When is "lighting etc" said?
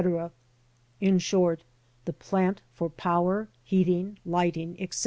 4.25-4.99